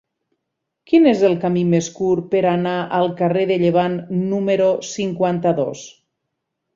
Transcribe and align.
Quin 0.91 1.03
és 1.11 1.19
el 1.29 1.35
camí 1.43 1.65
més 1.73 1.89
curt 1.99 2.25
per 2.31 2.41
anar 2.51 2.73
al 2.99 3.11
carrer 3.19 3.43
de 3.51 3.57
Llevant 3.65 3.99
número 4.31 4.71
cinquanta-dos? 4.97 5.85